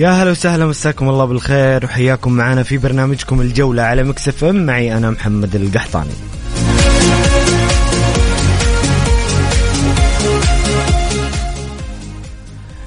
[0.00, 4.66] يا هلا وسهلا مساكم الله بالخير وحياكم معنا في برنامجكم الجولة على مكسف ام.
[4.66, 6.10] معي أنا محمد القحطاني.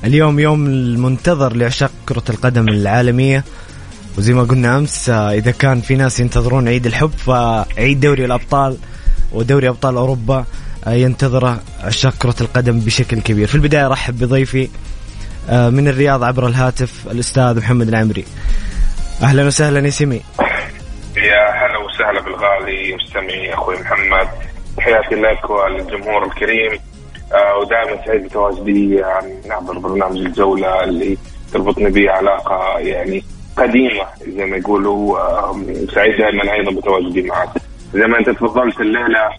[0.04, 3.44] اليوم يوم المنتظر لعشاق كرة القدم العالمية.
[4.18, 8.78] وزي ما قلنا أمس إذا كان في ناس ينتظرون عيد الحب فعيد دوري الأبطال
[9.32, 10.46] ودوري أبطال أوروبا
[10.88, 13.48] ينتظره عشاق كرة القدم بشكل كبير.
[13.48, 14.70] في البداية رحب بضيفي
[15.50, 18.26] من الرياض عبر الهاتف الأستاذ محمد العمري.
[19.24, 20.22] أهلا وسهلا يا سمي
[21.18, 24.28] يا هلا وسهلا بالغالي مستمعي أخوي محمد.
[24.78, 26.80] تحياتي لك وللجمهور الكريم.
[27.34, 29.02] آه، ودائما سعيد بتواجدي
[29.48, 31.18] نعبر برنامج الجولة اللي
[31.54, 33.24] تربطني به علاقة يعني
[33.58, 35.18] قديمة زي ما يقولوا.
[35.96, 37.50] سعيد دائما أيضا بتواجدي معك.
[37.94, 39.30] زي ما أنت تفضلت الليلة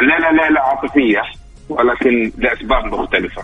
[0.00, 1.22] الليلة ليلة عاطفية
[1.68, 3.42] ولكن لأسباب مختلفة.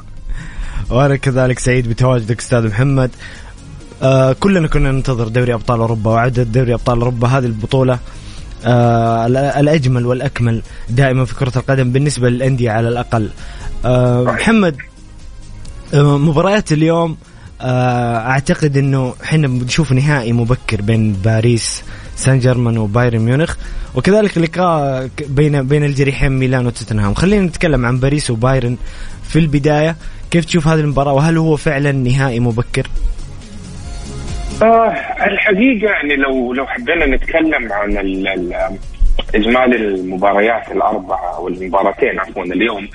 [0.91, 3.11] وأنا كذلك سعيد بتواجدك أستاذ محمد.
[4.03, 7.99] آه كلنا كنا ننتظر دوري أبطال أوروبا وعدد دوري أبطال أوروبا هذه البطولة
[8.65, 9.27] آه
[9.61, 13.29] الأجمل والأكمل دائما في كرة القدم بالنسبة للأندية على الأقل.
[13.85, 14.77] آه محمد
[15.95, 17.17] آه مباريات اليوم
[17.61, 21.83] آه أعتقد إنه إحنا بنشوف نهائي مبكر بين باريس
[22.17, 23.57] سان جيرمان وبايرن ميونخ
[23.95, 27.15] وكذلك لقاء بين بين الجريحين ميلان وتوتنهام.
[27.15, 28.77] خلينا نتكلم عن باريس وبايرن
[29.29, 29.97] في البداية.
[30.33, 32.87] كيف تشوف هذه المباراة؟ وهل هو فعلا نهائي مبكر؟
[34.63, 34.89] آه
[35.27, 38.55] الحقيقة يعني لو لو حبينا نتكلم عن ال ال
[39.35, 42.89] إجمالي المباريات الأربعة أو المباراتين عفوا اليوم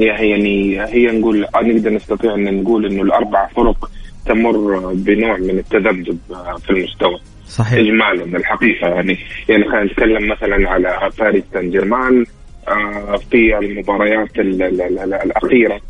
[0.00, 3.90] هي يعني هي نقول نقدر نستطيع أن نقول إنه الأربع فرق
[4.26, 6.18] تمر بنوع من التذبذب
[6.66, 7.20] في المستوى.
[7.46, 7.78] صحيح.
[7.78, 9.18] اجمالا الحقيقة يعني
[9.48, 12.24] يعني خلينا نتكلم مثلا على باريس سان جيرمان
[12.68, 15.80] آه، في المباريات الأخيرة.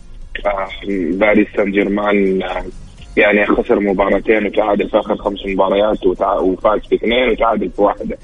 [1.12, 2.64] باريس سان جيرمان آه،
[3.16, 8.18] يعني خسر مباراتين وتعادل في آخر خمس مباريات وفاز في اثنين وتعادل في واحدة.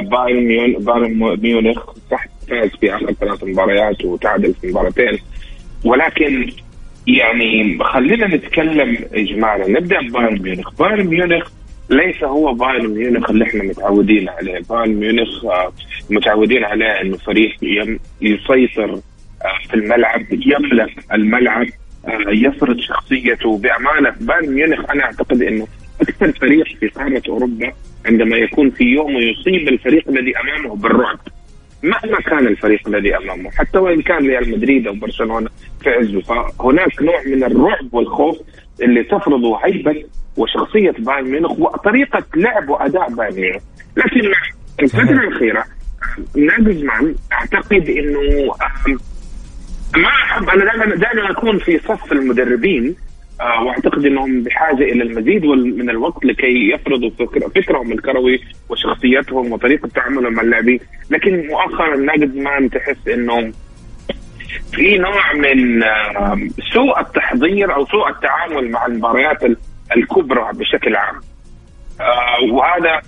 [0.00, 5.18] بايرن بايرن ميونخ صح فاز في آخر ثلاث مباريات وتعادل في مباراتين.
[5.84, 6.50] ولكن
[7.06, 9.68] يعني خلينا نتكلم اجمالا.
[9.68, 10.70] نبدأ ببايرن ميونخ.
[10.78, 11.48] بايرن ميونخ
[11.90, 14.60] ليس هو بايرن ميونخ اللي إحنا متعودين عليه.
[14.70, 15.72] بايرن ميونخ آه،
[16.10, 17.50] متعودين عليه إنه فريق
[18.20, 19.00] يسيطر
[19.68, 21.66] في الملعب يملك الملعب
[22.08, 23.58] آه، يفرض شخصيته.
[23.58, 25.66] بأمانة بايرن ميونخ أنا أعتقد إنه
[26.00, 27.72] أكثر فريق في قارة أوروبا
[28.06, 31.18] عندما يكون في يوم يصيب الفريق الذي أمامه بالرعب.
[31.82, 35.48] مهما كان الفريق الذي أمامه حتى وإن كان ريال مدريد أو برشلونة
[35.82, 38.36] في عزه فهناك نوع من الرعب والخوف
[38.82, 40.04] اللي تفرضه هيبة
[40.36, 43.62] وشخصية بايرن ميونخ وطريقة لعب وأداء بايرن ميونخ.
[43.96, 44.32] لكن
[44.82, 45.64] الفترة الأخيرة
[46.36, 48.54] ناجزمان أعتقد إنه
[49.96, 52.94] ما أحب أنا دائما دائما أكون في صف المدربين
[53.40, 59.88] آه وأعتقد إنهم بحاجة إلى المزيد من الوقت لكي يفرضوا فكر فكرهم الكروي وشخصيتهم وطريقة
[59.88, 63.52] تعاملهم مع اللاعبين، لكن مؤخرا نجد ما تحس انه
[64.72, 66.38] في نوع من آه
[66.72, 69.38] سوء التحضير أو سوء التعامل مع المباريات
[69.96, 71.20] الكبرى بشكل عام.
[72.00, 73.00] آه وهذا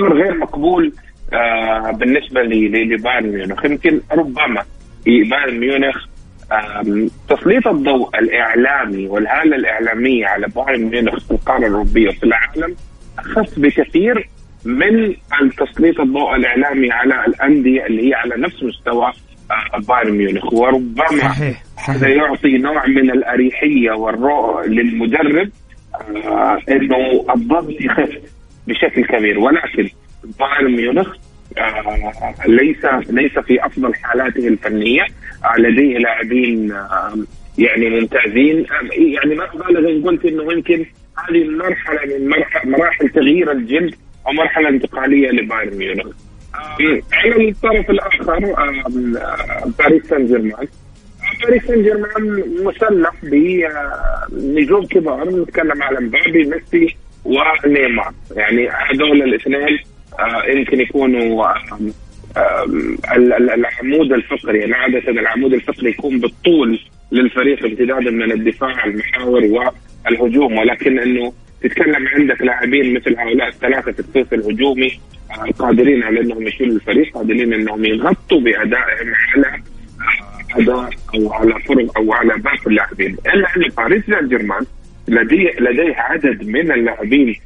[0.00, 0.92] أمر غير مقبول
[1.92, 4.62] بالنسبة لبايرن ميونخ يمكن ربما
[5.06, 6.06] بايرن ميونخ
[7.28, 12.76] تسليط الضوء الإعلامي والهاله الإعلامية على بايرن ميونخ في القارة الأوروبية وفي العالم
[13.18, 14.28] أخف بكثير
[14.64, 15.14] من
[15.58, 19.12] تسليط الضوء الإعلامي على الأندية اللي هي على نفس مستوى
[19.50, 21.62] آه، بايرن ميونخ وربما صحيح.
[21.88, 25.50] هذا يعطي نوع من الأريحية والرؤى للمدرب
[26.26, 28.10] آه، إنه الضغط يخف
[28.66, 29.88] بشكل كبير ولكن
[30.38, 31.16] بايرن ميونخ
[32.46, 35.06] ليس ليس في أفضل حالاته الفنية.
[35.44, 37.14] آه، لديه لاعبين آه،
[37.58, 38.66] يعني ممتازين.
[38.92, 40.86] يعني ما ابالغ ان قلت إنه يمكن
[41.28, 42.32] هذه مرحله من
[42.64, 43.94] مراحل تغيير الجلد
[44.26, 46.06] أو مرحله انتقالية لبايرن ميونخ.
[47.12, 48.54] على الطرف الآخر
[49.78, 50.66] باريس سان جيرمان
[51.42, 55.42] باريس سان جيرمان مسلح بنجوم كبار.
[55.42, 59.78] نتكلم على مبابي ميسي ونيمار يعني هذول الاثنين آه،
[60.48, 61.54] يمكن يكونوا
[63.54, 66.78] العمود الفقري يعني عادة العمود الفقري يكون بالطول
[67.12, 70.58] للفريق امتدادا من الدفاع المحاور والهجوم.
[70.58, 71.32] ولكن إنه
[71.62, 75.00] تتكلم عندك لاعبين مثل هؤلاء الثلاثة في الثلث الهجومي
[75.30, 81.60] آه، قادرين على إنهم يشيلوا الفريق قادرين إنهم يغطوا بأدائهم على آه، أداء أو على
[81.60, 83.16] فرق أو على باقي اللاعبين.
[83.34, 84.66] إلا أن باريس سان جيرمان
[85.08, 87.36] لديه لديه عدد من اللاعبين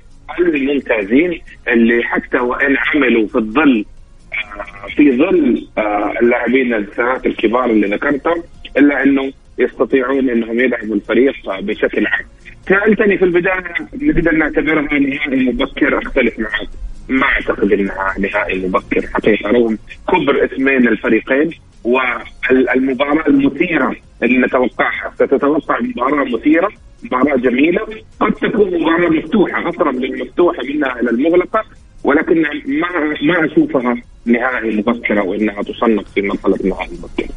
[0.45, 3.85] الممتازين اللي حتى وإن عملوا في الظل
[4.33, 8.43] آه، في ظل آه، اللاعبين الثلاث الكبار اللي ذكرتهم
[8.77, 12.25] إلا إنه يستطيعون إنهم يدعموا الفريق بشكل عام.
[12.69, 16.69] سألتني في البداية نقدر نعتبرها نهائي مبكر أختلف معك
[17.09, 19.79] ما أعتقد إنها نهائي مبكر حقيقة رغم
[20.09, 21.51] كبر اسمين الفريقين
[21.85, 26.69] والمباراة المثيرة اللي نتوقعها ستتوقع مباراة مثيرة
[27.03, 27.81] مباراة جميلة.
[28.21, 31.65] قد تكون مباراة مفتوحة اقرب للمفتوحه منها إلى المغلقة
[32.05, 32.89] ولكن ما
[33.23, 33.95] ما أشوفها
[34.27, 37.29] نهائي مبكرة وإنها تصنف في مرحلة النهائي المبكره.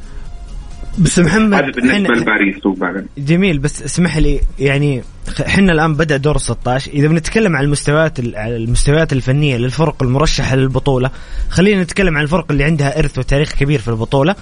[0.99, 5.01] بس محمد هذا بالنسبة لباريس وبعدين جميل بس اسمح لي يعني
[5.47, 11.11] إحنا الآن بدأ دور ال 16 إذا بنتكلم عن المستويات المستويات الفنية للفرق المرشحة للبطولة
[11.49, 14.35] خلينا نتكلم عن الفرق اللي عندها إرث وتاريخ كبير في البطولة.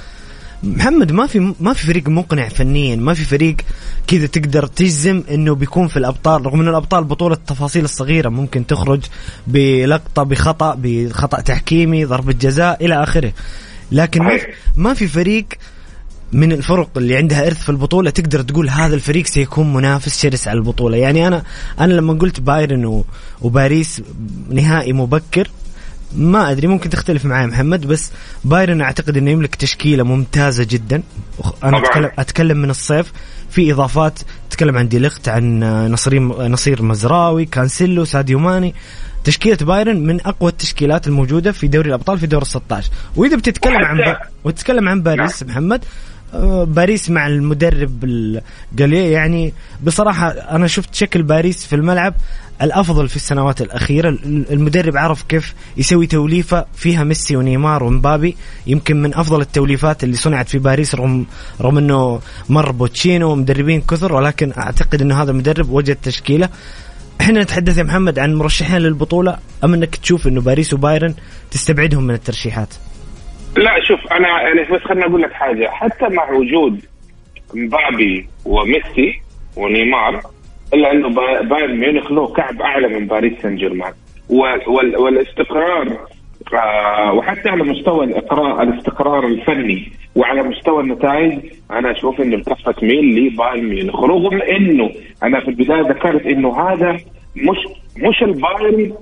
[0.64, 3.56] محمد ما في ما في فريق مقنع فنيا ما في فريق
[4.08, 9.02] كذا تقدر تجزم إنه بيكون في الأبطال رغم إن الأبطال بطولة التفاصيل الصغيرة ممكن تخرج
[9.48, 13.34] بلقطة بخطأ بخطأ تحكيمي ضربة جزاء إلى آخره.
[13.92, 14.46] لكن ما في,
[14.76, 15.46] ما في فريق
[16.32, 20.58] من الفرق اللي عندها إرث في البطولة تقدر تقول هذا الفريق سيكون منافس شرس على
[20.58, 20.98] البطولة.
[20.98, 21.44] يعني أنا
[21.80, 23.04] أنا لما قلت بايرن
[23.42, 24.02] وباريس
[24.50, 25.50] نهائي مبكر
[26.16, 28.12] ما أدري ممكن تختلف معي محمد بس
[28.44, 31.04] بايرن أعتقد إنه يملك تشكيلة ممتازة جدا.
[31.64, 33.14] أنا اتكلم أتكلم من الصيف.
[33.50, 34.20] في إضافات
[34.50, 35.60] تتكلم عن ديليخت عن
[35.92, 38.76] نصير نصير مزراوي كانسيلو ساديو ماني.
[39.24, 43.86] تشكيلة بايرن من أقوى التشكيلات الموجودة في دوري الأبطال في دور ال 16 وإذا بتتكلم
[43.86, 44.18] عن با...
[44.44, 45.52] وتتكلم عن باريس نعم.
[45.52, 45.88] محمد آه،
[46.64, 49.14] باريس مع المدرب جالتييه.
[49.14, 49.54] يعني
[49.84, 52.14] بصراحة أنا شفت شكل باريس في الملعب
[52.62, 54.10] الأفضل في السنوات الأخيرة.
[54.26, 58.38] المدرب عرف كيف يسوي توليفة فيها ميسي ونيمار ومبابي.
[58.68, 61.26] يمكن من أفضل التوليفات اللي صنعت في باريس رغم
[61.62, 62.20] رغم إنه
[62.50, 66.50] مر بوتشيتينو ومدربين كثر ولكن أعتقد إنه هذا المدرب وجد تشكيلة.
[67.22, 69.38] إحنا نتحدث يا محمد عن مرشحين للبطولة.
[69.64, 71.14] أم إنك تشوف إنه باريس وبايرن
[71.52, 72.74] تستبعدهم من الترشيحات؟
[73.58, 75.70] لا شوف أنا يعني بس خليني أقول لك حاجة.
[75.70, 76.80] حتى مع وجود
[77.54, 79.22] مبابي وميسي
[79.58, 80.22] ونيمار
[80.74, 81.10] إلا إنه
[81.42, 83.94] بايرن ميونخ له كعب أعلى من باريس سان جيرمان
[84.98, 85.98] والاستقرار
[86.54, 91.40] آه، وحتى على مستوى الاقراء الاستقرار الفني وعلى مستوى النتائج
[91.72, 94.04] أنا أشوف إنه الكفه تميل لبايرن ميونخ.
[94.04, 94.92] رغم إنه
[95.24, 96.94] أنا في البداية ذكرت إنه هذا
[97.36, 97.58] مش
[97.98, 98.94] مش البايرن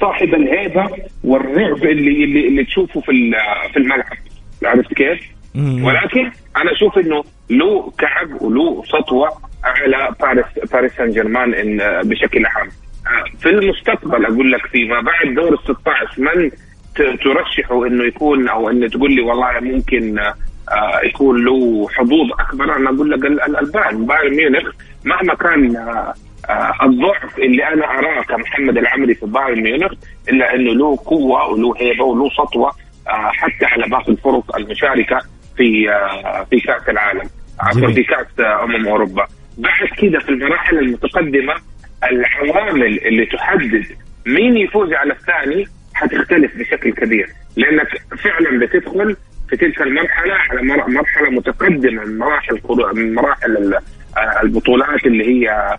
[0.00, 0.88] صاحب الهيبه
[1.24, 3.32] والرعب اللي اللي, اللي تشوفه في
[3.72, 4.16] في الملعب.
[4.64, 5.20] عرفت كيف؟
[5.56, 9.28] ولكن أنا أشوف إنه له كعب وله سطوة
[9.64, 12.68] على باريس باريس سان جيرمان ان بشكل عام.
[13.38, 16.50] في المستقبل أقول لك فيما بعد دور ال 16 من
[16.96, 22.90] ترشحه إنه يكون أو انه تقول لي والله ممكن آه، يكون له حظوظ أكبر؟ أنا
[22.90, 23.24] أقول لك
[23.62, 24.74] البايرن بايرن ميونخ
[25.04, 26.14] مهما كان آه، آه،
[26.82, 29.92] الضعف اللي أنا أراه كمحمد العمري في بايرن ميونخ
[30.28, 32.72] إلا أنه له قوة وله هيبة وله سطوة
[33.08, 35.18] حتى على باقي الفرق المشاركة
[35.56, 35.86] في
[36.50, 37.28] في كأس العالم
[37.60, 39.26] عفوا في كأس أمم أوروبا.
[39.58, 41.54] بعد كده في المراحل المتقدمة
[42.04, 43.84] العوامل اللي تحدد
[44.26, 45.64] مين يفوز على الثاني
[45.94, 47.88] حتختلف بشكل كبير لأنك
[48.18, 49.16] فعلا بتدخل
[49.48, 52.60] في تلك المرحلة على مرحلة متقدمة من مراحل
[52.94, 53.74] من مراحل
[54.42, 55.76] البطولات اللي هي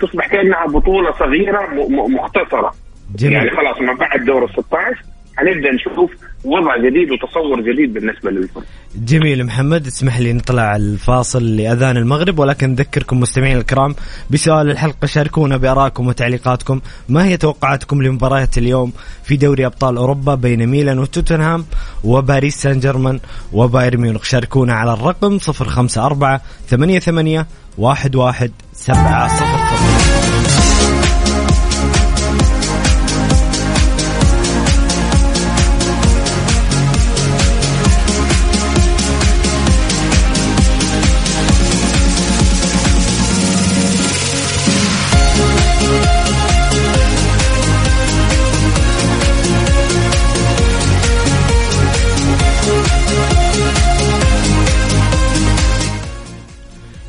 [0.00, 1.60] تصبح كأنها بطولة صغيرة
[2.08, 2.72] مختصرة
[3.14, 3.32] جميل.
[3.32, 5.02] يعني خلاص ما بعد دور ال 16
[5.36, 6.10] حنبدا نشوف
[6.44, 8.64] وضع جديد وتصور جديد بالنسبة للفرق.
[8.96, 13.94] جميل محمد اسمح لي نطلع الفاصل لأذان المغرب ولكن نذكركم مستمعين الكرام
[14.30, 18.92] بسؤال الحلقة شاركونا بآرائكم وتعليقاتكم ما هي توقعاتكم لمباريات اليوم
[19.24, 21.64] في دوري أبطال أوروبا بين ميلان وتوتنهام
[22.04, 23.20] وباريس سان جيرمان
[23.52, 27.44] وبايرن ميونخ شاركونا على الرقم 054 88
[27.84, 28.50] 11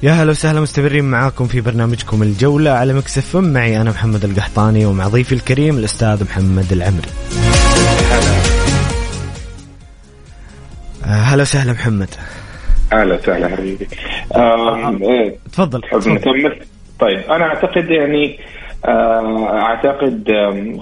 [0.03, 5.07] يا هلا وسهلا مستمرين معاكم في برنامجكم الجولة على مكسف معي أنا محمد القحطاني ومع
[5.07, 7.07] ضيفي الكريم الأستاذ محمد العمري.
[11.05, 12.09] آه، هلا وسهلا محمد.
[12.93, 13.87] أهلا وسهلا حبيبي.
[15.05, 15.35] إيه.
[15.51, 16.59] تفضل تحب نكمل
[16.99, 18.39] طيب أنا أعتقد يعني
[18.85, 20.29] آه، أعتقد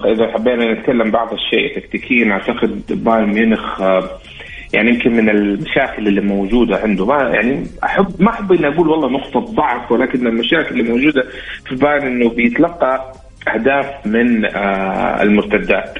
[0.05, 3.81] إذا حبينا نتكلم بعض الشيء تكتيكيا أعتقد بايرن ميونخ
[4.73, 7.05] يعني يمكن من المشاكل اللي موجودة عنده.
[7.05, 11.23] ما يعني احب ما أحب إني أقول والله نقطة ضعف ولكن المشاكل اللي موجودة
[11.65, 13.13] في بايرن إنه بيتلقى
[13.53, 15.97] أهداف من آه المرتدات.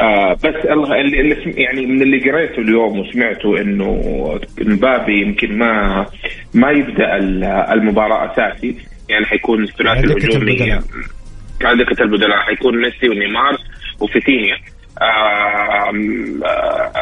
[0.00, 4.02] آه بس اللي, اللي يعني من اللي قريته اليوم وسمعته إنه
[4.60, 6.06] مبابي يمكن ما
[6.54, 7.16] ما يبدأ
[7.72, 8.76] المباراة أساسي.
[9.08, 10.80] يعني حيكون الثلاثي الهجومي
[11.64, 12.38] على دكة البدلاء.
[12.38, 13.56] حيكون ميسي ونيمار
[14.00, 14.56] وفيتينيا.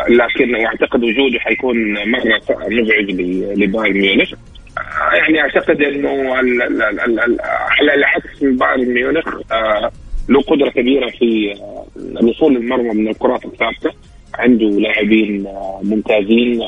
[0.09, 3.11] لكن أعتقد وجوده حيكون مرة مزعج
[3.59, 4.33] لبايرن ميونخ.
[4.79, 6.35] آه يعني أعتقد إنه
[7.81, 9.91] على العكس من بايرن ميونخ آه
[10.29, 13.91] له قدرة كبيرة في آه، الوصول للمرمى من الكرات الثابتة.
[14.39, 15.47] عنده لاعبين
[15.83, 16.63] ممتازين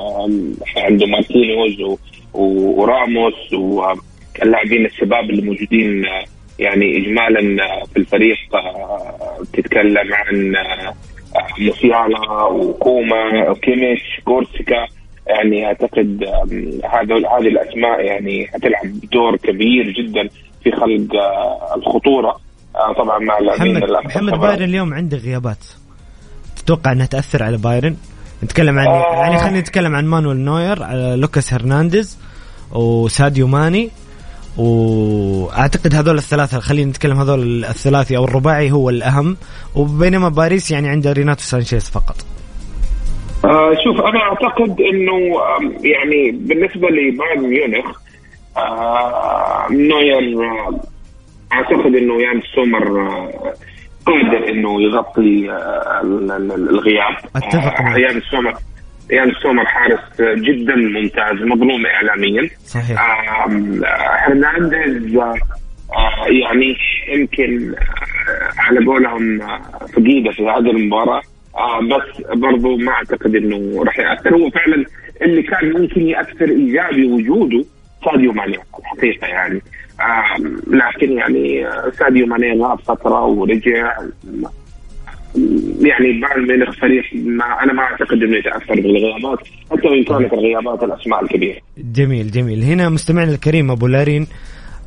[0.77, 1.99] عنده مارتينيوز
[2.35, 6.07] وراموس واللاعبين الشباب اللي موجودين
[6.59, 7.41] يعني اجمالا
[7.93, 8.37] في الفريق
[9.53, 10.57] تتكلم عن
[11.59, 14.87] موسيالا وكومان وكيميش وغوريتسكا
[15.27, 16.25] يعني أعتقد
[16.85, 20.29] هذا هذه الأسماء يعني حتلعب دور كبير جدا
[20.65, 21.23] في خلق
[21.77, 22.37] الخطورة.
[22.77, 25.65] آه، طبعا مع محمد محمد بايرن اليوم عنده غيابات.
[26.57, 27.97] تتوقع إنها تأثر على بايرن؟
[28.45, 29.15] نتكلم عن آه.
[29.15, 32.19] يعني خلينا نتكلم عن مانويل نوير على لوكاس هرنانديز
[32.73, 33.91] وساديو ماني.
[34.59, 39.37] واعتقد هذول الثلاثة خلينا نتكلم هذول الثلاثي أو الرباعي هو الأهم.
[39.75, 42.17] وبينما باريس يعني عنده ريناتو سانشيز فقط.
[43.45, 45.13] آه شوف أنا أعتقد إنه
[45.85, 47.97] يعني بالنسبة لبايرن ميونخ
[48.57, 50.51] آه نوير
[51.53, 53.55] أعتقد إنه يان سومر آه،
[54.07, 56.01] قادر إنه يغطي آه،
[56.55, 57.17] الغياب.
[57.37, 57.99] أتفق معك.
[57.99, 58.55] يان سومر.
[59.11, 62.51] يان سومر حارس جدا ممتاز مظلوم اعلاميا.
[62.65, 63.01] صحيح.
[64.27, 66.77] هرنانديز آه، يعني
[67.09, 67.75] يمكن
[68.59, 69.39] على قولهم
[69.95, 71.23] فقيده في هذه المباراة.
[71.83, 74.35] بس برضو ما أعتقد إنه راح يأثر.
[74.35, 74.85] هو فعلا
[75.23, 77.65] اللي كان ممكن يأثر إيجابي وجوده
[78.05, 79.61] ساديو ماني الحقيقة يعني.
[80.67, 81.67] لكن يعني
[81.99, 83.93] ساديو ماني غاب فترة ورجع.
[85.81, 89.39] يعني بايرن ميونخ فريق ما أنا ما أعتقد إنه يتأثر بالغيابات
[89.71, 91.57] حتى وإن كانت الغيابات الأسماء الكبيرة.
[91.79, 94.27] جميل جميل هنا مستمعنا الكريم أبو لارين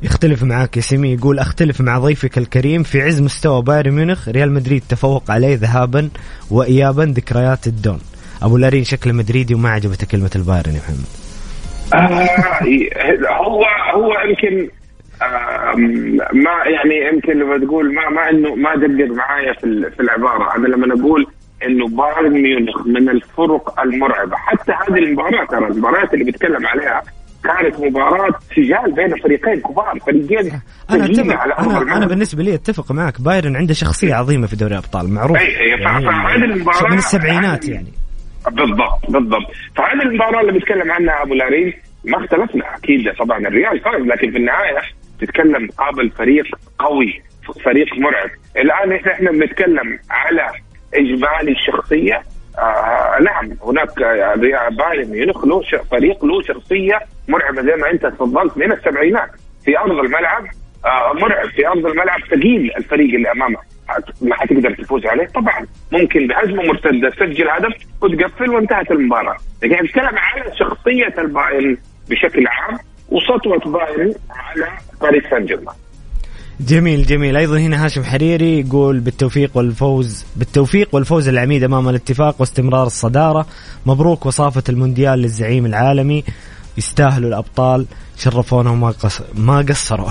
[0.02, 4.52] يختلف معك يا سمي يقول أختلف مع ضيفك الكريم في عز مستوى بايرن ميونخ ريال
[4.52, 6.08] مدريد تفوق عليه ذهابا
[6.50, 8.00] وايابا ذكريات الدون.
[8.42, 11.06] أبو لارين شكله مدريدي وما عجبته كلمة البايرن يا محمد.
[11.94, 12.30] آه
[13.42, 13.64] هو
[13.94, 14.68] هو يمكن
[16.32, 20.56] ما يعني يمكن لما تقول ما ما إنه ما دقق معايا في في العبارة.
[20.56, 21.26] أنا لما أقول
[21.66, 27.02] إنه بايرن ميونخ من الفرق المرعبة حتى هذه المباراة ترى المباريات اللي بيتكلم عليها
[27.44, 30.60] كانت مباراة سجال بين فريقين كبار فريقين
[30.90, 31.32] أنا أتفق.
[31.36, 33.20] على أنا, أنا بالنسبة لي أتفق معك.
[33.20, 35.38] بايرن عنده شخصية عظيمة في دوري الأبطال معروف.
[35.38, 37.92] اي يعني فهذه المباراة من السبعينات يعني.
[38.50, 39.46] بالضبط بالضبط.
[39.76, 41.72] فهذه المباراة اللي بيتكلم عنها أبو لارين
[42.04, 43.38] ما اختلفنا أكيد طبعا.
[43.38, 46.46] الريال فاز لكن في النهاية تتكلم قابل فريق
[46.78, 47.22] قوي
[47.64, 48.30] فريق مرعب.
[48.56, 50.50] الآن إحنا بنتكلم على
[50.94, 52.22] إجمالي الشخصية.
[52.58, 53.98] آه نعم هناك
[54.72, 59.30] بايرن ميونخ له فريق له شخصية مرعبة زي ما أنت تفضلت من السبعينات.
[59.64, 60.44] في أرض الملعب
[60.86, 61.48] آه مرعب.
[61.48, 63.58] في أرض الملعب ثقيل الفريق اللي أمامه.
[64.22, 65.26] ما حتقدر تفوز عليه.
[65.26, 67.72] طبعا ممكن بهجمة مرتدة تسجل هدف
[68.02, 69.36] وتقفل وانتهت المباراة.
[69.62, 71.76] لكن نتكلم على شخصية البايرن
[72.10, 72.78] بشكل عام
[73.10, 74.68] وسطوة بايرن على
[75.00, 75.74] باريس سان جيرمان
[76.60, 77.36] جميل جميل.
[77.36, 83.46] أيضا هنا هاشم حريري يقول بالتوفيق والفوز بالتوفيق والفوز للعميد أمام الاتفاق واستمرار الصدارة.
[83.86, 86.24] مبروك وصافة المونديال للزعيم العالمي.
[86.78, 87.86] يستاهلوا الأبطال.
[88.16, 89.22] شرفونا وما قص...
[89.34, 90.10] ما قصروا.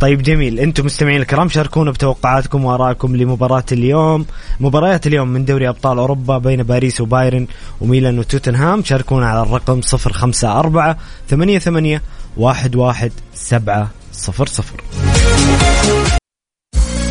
[0.00, 0.60] طيب جميل.
[0.60, 4.26] أنتم مستمعين الكرام شاركونا بتوقعاتكم وآرائكم لمباراة اليوم.
[4.60, 7.46] مباريات اليوم من دوري أبطال أوروبا بين باريس وبايرن
[7.80, 8.84] وميلان وتوتنهام.
[8.84, 10.96] شاركونا على الرقم 054
[11.28, 12.00] 88
[12.38, 14.80] 11 7 صفر صفر.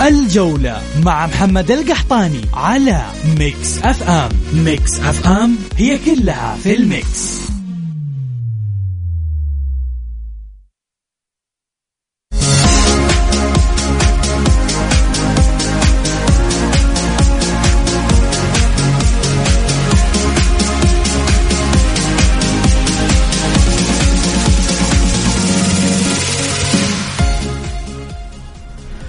[0.08, 3.06] الجولة مع محمد القحطاني على
[3.40, 4.30] Mix FM.
[4.54, 7.57] Mix FM هي كلها في ال Mix.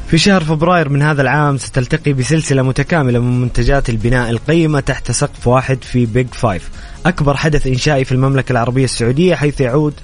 [0.08, 5.46] في شهر فبراير من هذا العام ستلتقي بسلسلة متكاملة من منتجات البناء القيمة تحت سقف
[5.46, 6.70] واحد في بيج فايف
[7.06, 9.94] أكبر حدث إنشائي في المملكة العربية السعودية حيث يعود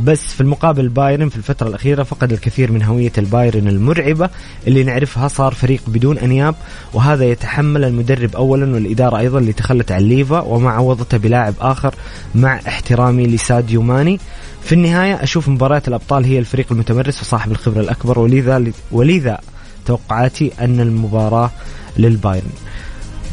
[0.00, 4.30] بس في المقابل بايرن في الفترة الأخيرة فقد الكثير من هوية البايرن المرعبة
[4.66, 5.28] اللي نعرفها.
[5.28, 6.54] صار فريق بدون أنياب
[6.94, 11.94] وهذا يتحمل المدرب أولا والإدارة أيضا اللي تخلت عن ليفا وما عوضته بلاعب آخر
[12.34, 14.20] مع احترامي لساديو ماني.
[14.68, 19.38] في النهاية أشوف مباريات الأبطال هي الفريق المتمرس وصاحب الخبرة الأكبر ولذا ولذا
[19.86, 21.50] توقعاتي أن المباراة
[21.98, 22.52] للبايرن.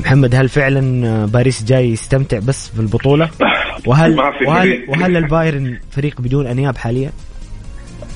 [0.01, 3.29] محمد هل فعلا باريس جاي يستمتع بس بالبطولة؟
[3.87, 7.11] وهل وهل وهل البايرن فريق بدون أنياب حاليا؟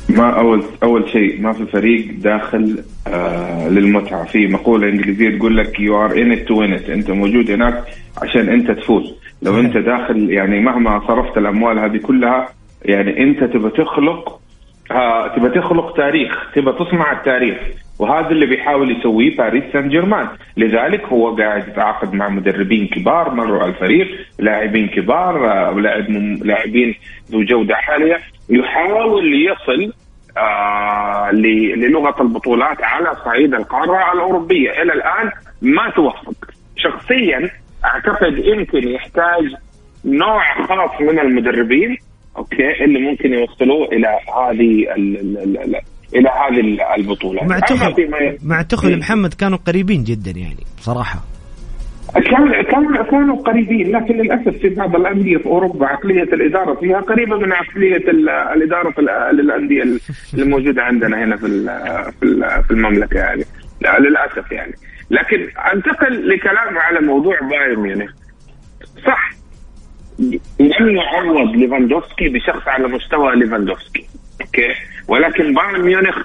[0.09, 4.25] ما اول أول شيء ما في فريق داخل آه للمتعة.
[4.25, 7.83] في مقولة إنجليزية تقول لك you are in to win أنت موجود هناك
[8.21, 9.15] عشان أنت تفوز.
[9.41, 14.39] لو أنت داخل يعني مهما صرفت الأموال هذه كلها يعني انت تبى تخلق
[14.91, 17.57] آه تبى تخلق تاريخ تبى تصنع التاريخ.
[17.99, 23.59] وهذا اللي بيحاول يسويه باريس سان جيرمان لذلك هو قاعد يتعاقد مع مدربين كبار مروا
[23.61, 24.07] على الفريق
[24.39, 26.09] لاعبين كبار آه، لاعب
[26.45, 26.95] لاعبين
[27.31, 28.19] ذو جودة عاليه
[28.49, 29.93] يحاول يصل
[30.37, 34.71] آه للغه البطولات على صعيد القارة الأوروبية.
[34.71, 36.35] إلى الآن ما توفق.
[36.77, 37.49] شخصيا
[37.85, 39.55] أعتقد يمكن يحتاج
[40.05, 41.97] نوع خاص من المدربين.
[42.39, 44.85] أوكي اللي ممكن يوصلوه إلى هذه
[46.15, 47.43] إلى هذه البطولة.
[47.43, 48.07] مع تخل
[48.43, 51.19] مع تخل محمد كانوا قريبين جدا يعني بصراحة.
[52.13, 57.37] كان كان كانوا قريبين لكن للأسف في بعض الأندية في أوروبا عقلية الإدارة فيها قريبة
[57.37, 58.09] من عقلية
[58.55, 59.83] الإدارة في الانديه
[60.33, 61.47] الموجودة عندنا هنا في
[62.67, 63.43] في المملكة يعني.
[63.99, 64.73] للأسف يعني.
[65.11, 68.11] لكن أنتقل لكلام على موضوع بايرن ميونخ.
[69.05, 69.38] صح.
[70.59, 74.05] لم يعوض ليفاندوفسكي بشخص على مستوى ليفاندوفسكي.
[74.41, 74.73] أوكي؟
[75.07, 76.17] ولكن بايرن ميونخ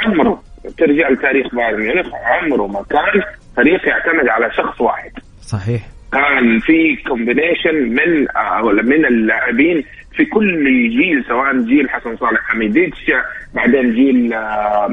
[0.00, 0.42] عمره
[0.78, 3.22] ترجع لتاريخ بايرن ميونخ عمره ما كان
[3.56, 5.10] فريق يعتمد على شخص واحد.
[5.42, 5.82] صحيح.
[6.12, 9.84] كان في combination من آه، ولا من اللاعبين
[10.16, 13.12] في كل جيل سواء جيل حسن صالح حميديتش
[13.54, 14.88] بعدين جيل آه،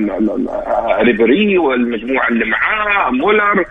[1.02, 3.66] ريبري والمجموعة اللي معاه مولر.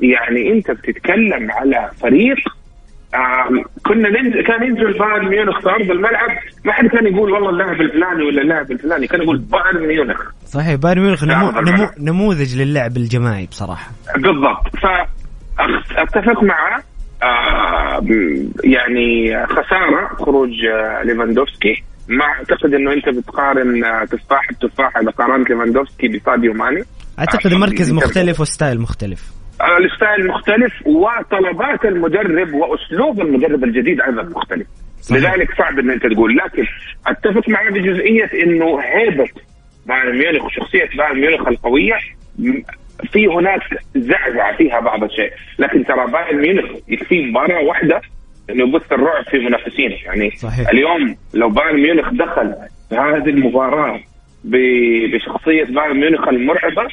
[0.00, 2.38] يعني انت بتتكلم على فريق
[3.86, 6.30] كنا ننزل كان ينزل بايرن ميونخ في أرض الملعب.
[6.64, 9.06] ما حد كان يقول والله اللاعب الفلاني ولا اللاعب الفلاني.
[9.06, 10.20] كان يقول بايرن ميونخ.
[10.46, 13.90] صحيح بايرن ميونخ نمو نمو نموذج للعب الجماعي بصراحة.
[14.14, 14.76] بالضبط.
[15.96, 16.82] فاتفق معه.
[17.22, 18.04] آه
[18.64, 21.82] يعني خسارة خروج آه ليفاندوفسكي.
[22.08, 26.84] ما أعتقد إنه أنت بتقارن آه، تفاح بتفاح اذا قارنت ليفاندوفسكي بساديو ماني.
[27.18, 29.39] أعتقد مركز مختلف و style مختلف.
[29.60, 34.66] ال style مختلف وطلبات المدرب وأسلوب المدرب الجديد أيضا مختلف
[35.00, 35.34] صحيح.
[35.34, 36.66] لذلك صعب إن أنت تقول لكن
[37.06, 39.28] أتفق معك بجزئية إنه هيبة
[39.86, 41.94] بايرن ميونخ وشخصية بايرن ميونخ القوية
[43.12, 43.60] في هناك
[43.96, 48.00] زعزعة فيها بعض الشيء لكن ترى بايرن ميونخ يكفي مباراة واحدة
[48.50, 50.68] إنه يبث الرعب في منافسينه يعني صحيح.
[50.68, 52.54] اليوم لو بايرن ميونخ دخل
[52.88, 54.00] في هذه المباراة
[55.14, 56.88] بشخصية بايرن ميونخ المرعبة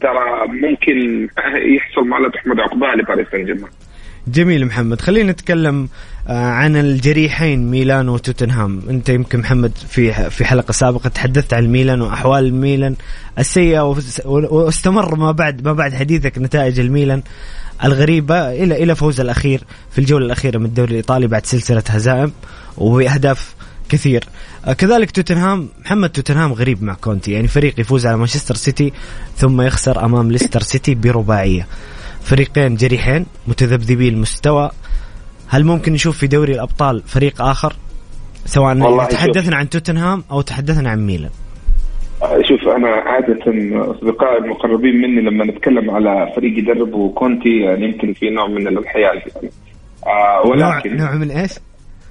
[0.00, 1.28] ترى ممكن
[1.76, 3.70] يحصل ما لا تحمد عقباه لباريس سان جيرمان
[4.28, 5.00] جميل محمد.
[5.00, 5.88] خلينا نتكلم
[6.28, 8.82] آه، عن الجريحين ميلان وتوتنهام.
[8.90, 12.96] أنت يمكن محمد في في حلقة سابقة تحدثت عن ميلان وأحوال الميلان
[13.38, 13.80] السيئة
[14.24, 17.22] واستمر ما بعد ما بعد حديثك نتائج الميلان
[17.84, 22.32] الغريبة إلى إلى فوز الأخير في الجولة الأخيرة من الدوري الإيطالي بعد سلسلة هزائم
[22.78, 23.54] وباهداف
[23.88, 24.24] كثير.
[24.66, 27.32] آه، كذلك توتنهام محمد توتنهام غريب مع كونتي.
[27.32, 28.92] يعني فريق يفوز على مانشستر سيتي
[29.36, 31.66] ثم يخسر أمام ليستر سيتي برباعية.
[32.22, 34.70] فريقين جريحين متذبذبي المستوى
[35.48, 37.72] هل ممكن نشوف في دوري الأبطال فريق آخر؟
[38.44, 41.30] سواء تحدثنا عن توتنهام أو تحدثنا عن ميلان.
[42.22, 43.40] آه، شوف أنا عادة
[43.90, 49.16] أصدقائي المقربين مني لما نتكلم على فريق يدربه كونتي يعني يمكن في نوع من الانحياز
[49.34, 49.50] يعني
[50.06, 51.50] آه ولكن نوع, نوع من إيش؟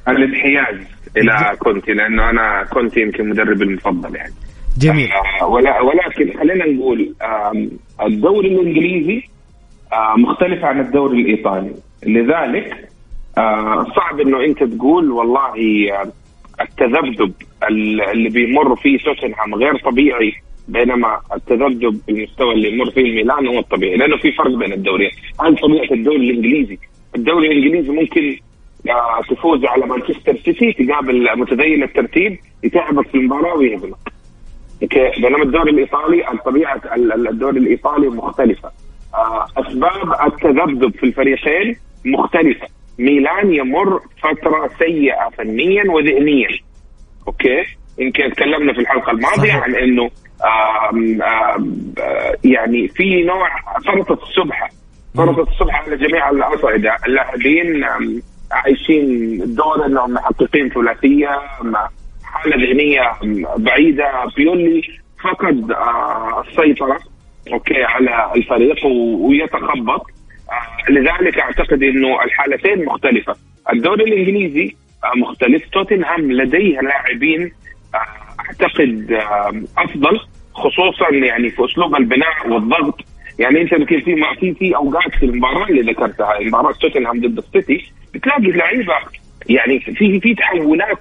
[0.07, 0.75] الانحياز
[1.17, 4.33] إلى كونتي لأنه أنا كونتي يمكن مدربي المفضل يعني.
[4.77, 5.09] جميل.
[5.41, 7.13] آه ولا ولكن خلينا نقول
[8.01, 9.23] الدوري الإنجليزي
[9.93, 11.71] آه مختلف عن الدوري الإيطالي.
[12.05, 12.89] لذلك
[13.37, 15.53] آه صعب إنه أنت تقول والله
[16.61, 17.33] التذبذب
[18.11, 20.33] اللي بيمر فيه توتنهام غير طبيعي
[20.67, 23.95] بينما التذبذب المستوى اللي يمر فيه الميلان هو الطبيعي.
[23.97, 25.11] لأنه في فرق بين الدوريين.
[25.41, 26.77] هل طبيعة الدوري الإنجليزي؟
[27.15, 28.37] الدوري الإنجليزي ممكن
[29.29, 33.97] تفوز على مانشستر سيتي تقابل متدين الترتيب يتعبك في المباراة ويهزمك
[34.81, 36.81] بينما الدوري الإيطالي طبيعة
[37.29, 38.71] الدوري الإيطالي مختلفة.
[39.13, 42.67] آه، أسباب التذبذب في الفريقين مختلفة.
[42.99, 46.47] ميلان يمر فترة سيئة فنيا وذهنيا.
[47.27, 47.63] أوكي؟
[47.99, 50.09] يمكن تكلمنا في الحلقة الماضية عن إنه
[50.89, 51.93] آم آم
[52.43, 53.49] يعني في نوع
[53.85, 54.69] فرطة السبحه
[55.15, 56.95] فرطة السبحه على جميع الأصعدة.
[57.07, 57.83] اللاعبين
[58.51, 61.29] عايشين دور انهم محققين ثلاثية
[62.23, 63.11] حالة ذهنية
[63.57, 64.81] بعيدة بيولي
[65.23, 66.99] فقد آه، السيطرة
[67.53, 68.85] أوكي على الفريق
[69.19, 70.01] ويتخبط.
[70.49, 73.35] آه، لذلك أعتقد إنه الحالتين مختلفة.
[73.73, 75.69] الدوري الإنجليزي آه، مختلف.
[75.69, 77.51] توتنهام لديه لاعبين
[78.39, 79.19] أعتقد
[79.77, 80.19] أفضل
[80.53, 82.99] خصوصا يعني في أسلوب البناء والضغط.
[83.39, 87.91] يعني أنت يمكن في في في أوقات في المباراة اللي ذكرتها مباراه توتنهام ضد السيتي
[88.13, 88.93] بتلاقي لعيبة
[89.49, 90.99] يعني في في تحولات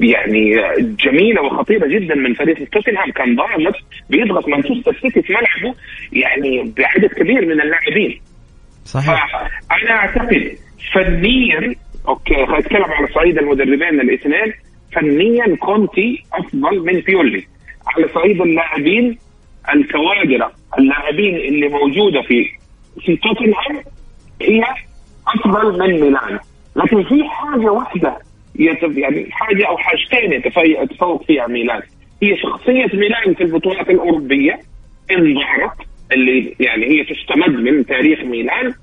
[0.00, 3.10] يعني جميلة وخطيرة جدا من فريق توتنهام.
[3.10, 3.74] كان ضاغط
[4.10, 5.78] بيضغط مانشستر سيتي في ملعبه
[6.12, 8.20] يعني بعدد كبير من اللاعبين.
[8.84, 9.48] صحيح.
[9.72, 10.56] أنا أعتقد
[10.94, 11.74] فنيا
[12.08, 14.52] okay خلينا نتكلم على صعيد المدربين الاثنين.
[14.92, 17.46] فنيا كونتي أفضل من بيولي.
[17.86, 19.18] على صعيد اللاعبين
[19.74, 22.44] الكوادر اللاعبين اللي موجودة في
[23.04, 23.84] في توتنهام
[24.42, 24.62] هي
[25.28, 26.38] أفضل من ميلان.
[26.76, 28.18] لكن في حاجة واحدة
[28.54, 30.32] يعني حاجة أو حاجتين
[30.82, 31.82] يتفوق فيها ميلان.
[32.22, 34.52] هي شخصية ميلان في البطولات الأوروبية
[35.10, 35.76] ان ظهرت
[36.12, 38.74] اللي يعني هي تستمد من تاريخ ميلان.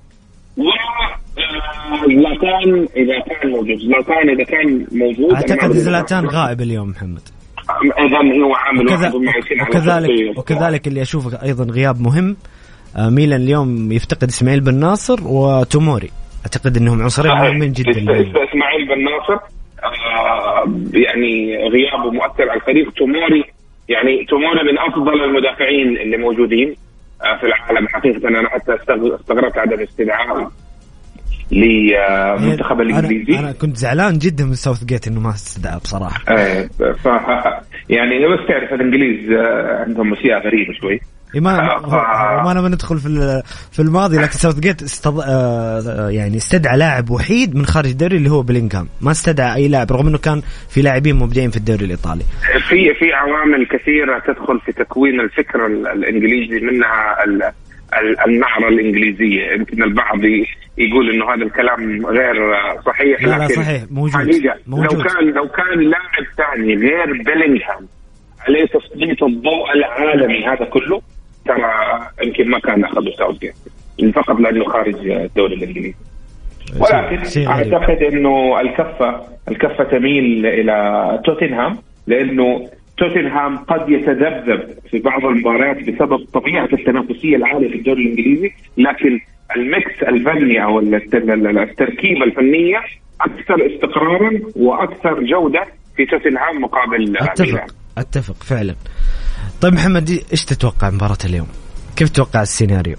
[0.56, 3.78] و آه، زلاتان إذا كان موجود.
[3.78, 7.22] زلاتان إذا كان موجود أعتقد زلاتان غائب اليوم محمد.
[7.98, 9.12] اذا هو عامل وكذا
[9.62, 12.36] وكذلك وكذلك اللي أشوفه أيضا غياب مهم
[12.98, 16.10] ميلان اليوم يفتقد إسماعيل بن ناصر وتوموري.
[16.42, 19.34] أعتقد إنهم عنصرين مهمين جدا إسماعيل بن ناصر
[19.84, 22.92] آه، يعني غيابه مؤثر على الفريق.
[22.92, 23.44] توموري
[23.88, 26.74] يعني توموري من أفضل المدافعين اللي موجودين
[27.22, 27.88] آه، في العالم.
[27.88, 30.50] حقيقة أنا حتى استغربت عدم استدعائه
[31.52, 36.36] للمنتخب الانجليزي أنا, أنا كنت زعلان جدا من ساوثجيت إنه ما استدعى بصراحة.
[36.36, 37.06] إيه ف
[37.88, 41.00] يعني بس تعرف الإنجليز آه، عندهم اشياء غريبة شوي.
[41.34, 45.20] ما آه ما لما ندخل في في الماضي لكن ساوث جيت استض...
[45.26, 48.88] آه يعني استدعى لاعب وحيد من خارج الدوري اللي هو بلينغهام.
[49.00, 52.24] ما استدعى أي لاعب رغم إنه كان في لاعبين مبدعين في الدوري الإيطالي.
[52.68, 57.16] في في عوامل كثيرة تدخل في تكوين الفكر الإنجليزي منها
[58.26, 59.52] النعره الإنجليزية.
[59.52, 60.24] يمكن البعض
[60.78, 62.36] يقول إنه هذا الكلام غير
[62.86, 63.82] صحيح لا, لا صحيح.
[63.90, 64.92] موجود, حقيقة موجود.
[64.92, 67.88] لو كان لو كان لاعب ثاني غير بيلينغهام
[68.40, 71.02] عليه تسليط الضوء العالمي هذا كله؟
[71.46, 73.44] ترى يمكن ما كان اخذوا ساوث
[74.14, 75.94] فقط لأنه خارج الدوري الانجليزي
[76.80, 85.76] ولكن أعتقد إنه الكفة الكفة تميل إلى توتنهام لأنه توتنهام قد يتذبذب في بعض المباريات
[85.76, 88.52] بسبب طبيعة التنافسية العالية في الدوري الإنجليزي.
[88.76, 89.20] لكن
[89.56, 92.78] الميكس الفني أو التركيبه الفنية
[93.20, 97.66] أكثر استقرارا وأكثر جودة في توتنهام مقابل أتفق.
[97.98, 98.74] أتفق فعلا.
[99.60, 101.48] طيب محمد إيش تتوقع مباراة اليوم؟
[101.96, 102.96] كيف تتوقع السيناريو؟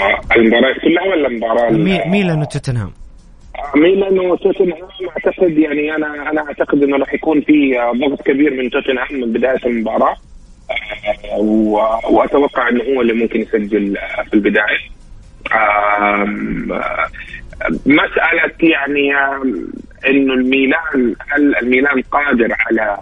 [0.00, 1.70] آه، المباراة كلها ولا المباراة
[2.08, 2.92] ميلان وتوتنهام
[3.76, 9.20] ميلان وتوتنهام أعتقد يعني أنا أنا أعتقد إنه راح يكون في ضغط كبير من توتنهام
[9.20, 10.16] من بداية المباراة
[12.10, 13.96] وأتوقع إنه هو اللي ممكن يسجل
[14.30, 14.90] في البداية
[17.86, 19.12] مسألة يعني
[20.08, 22.98] إنه الميلان هل الميلان قادر على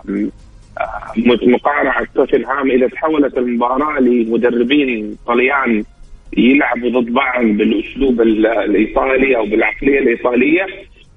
[1.46, 5.84] مقارعة توتنهام إذا تحولت المباراة لمدربين طليان
[6.36, 10.66] يلعبوا ضد بعض بالأسلوب الإيطالي أو بالعقلية الإيطالية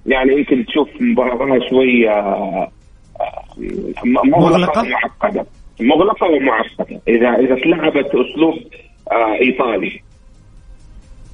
[0.06, 2.72] يعني يمكن تشوف مباراة شوية آه،
[4.26, 5.46] مغلقة ومعقدة.
[5.82, 8.56] مغلقة ومعقدة اذا إذا تلعبت أسلوب
[9.12, 10.02] آه، إيطالي.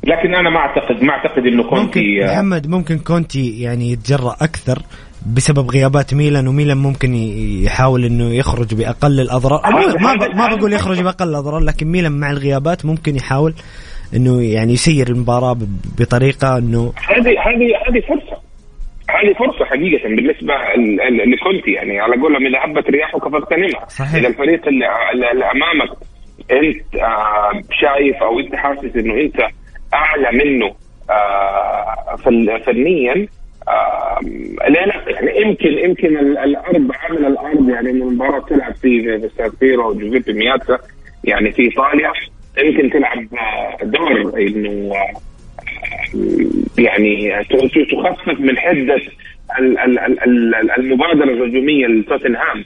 [0.03, 4.79] لكن أنا ما اعتقد ما أعتقد إنه كونتي ممكن محمد ممكن كونتي يعني يتجرأ أكثر
[5.35, 7.13] بسبب غيابات ميلان وميلان ممكن
[7.65, 9.61] يحاول إنه يخرج بأقل الأضرار.
[10.01, 13.53] ما ما بقول يخرج بأقل الأضرار لكن ميلان مع الغيابات ممكن يحاول
[14.15, 15.57] إنه يعني يسير المباراة
[15.99, 18.37] بطريقة إنه هذه هذه هذه فرصة.
[19.09, 20.53] هذه فرصة حقيقة بالنسبة
[21.33, 21.71] لكونتي.
[21.71, 25.89] يعني على قولهم إذا هبت رياحك فاغتنمها إذا الفريق اللي, اللي أمامك
[26.51, 29.39] أنت آه شايف أو أنت حاسس إنه أنت
[29.93, 30.75] أعلى منه
[31.09, 32.15] آه
[32.65, 33.27] فنيا
[34.69, 40.79] لا يعني يمكن يمكن الأرض عامل الأرض يعني المباراه تلعب في سانسيرو وجوزيبي مياتسا
[41.23, 42.11] يعني في إيطاليا
[42.57, 43.27] يمكن تلعب
[43.83, 44.91] دور إنه
[46.77, 47.29] يعني
[47.91, 49.01] تخفف من حدة
[50.77, 52.63] المبادرة الهجومية لتوتنهام.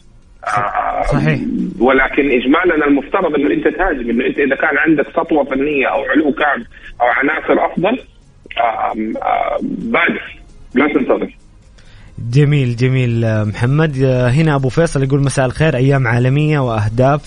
[1.12, 1.40] صحيح.
[1.80, 6.32] ولكن اجمالا المفترض إنه أنت تهاجم إنه أنت إذا كان عندك سطوة فنية أو علو
[6.32, 6.60] كعب
[7.02, 8.00] أو عناصر أفضل
[9.62, 10.41] بادر
[10.76, 11.36] لا تنتظر
[12.32, 13.98] جميل جميل محمد.
[14.04, 17.22] هنا أبو فيصل يقول مساء الخير أيام عالمية وأهداف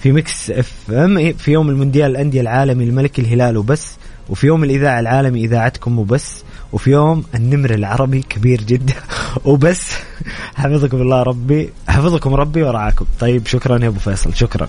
[0.00, 3.96] في ميكس إف إم في يوم المونديال الأندية العالمي الملك الهلال وبس
[4.28, 8.94] وفي يوم الإذاعة العالمي إذاعتكم وبس وفي يوم النمر العربي كبير جدا
[9.44, 9.90] وبس.
[10.54, 13.06] حفظكم الله ربي حفظكم ربي ورعاكم.
[13.20, 14.68] طيب شكرا يا أبو فيصل شكرا.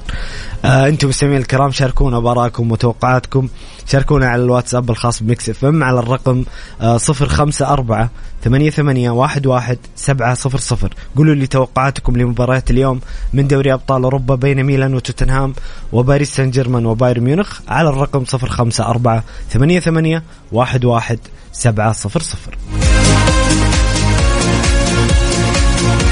[0.65, 3.47] آه أنتم مستمعين الكرام شاركونا بآراءكم وتوقعاتكم.
[3.85, 6.43] شاركونا على الواتساب الخاص بميكس اف ام على الرقم
[6.81, 8.09] آه صفر خمسة أربعة
[8.43, 10.93] ثمانية ثمانية واحد واحد سبعة صفر صفر.
[11.17, 13.01] قولوا لي توقعاتكم لمباريات اليوم
[13.33, 15.53] من دوري أبطال أوروبا بين ميلان وتوتنهام
[15.93, 21.19] وباريس سان جيرمان وبايرن ميونخ على الرقم صفر خمسة أربعة ثمانية ثمانية واحد واحد
[21.53, 22.57] سبعة صفر صفر.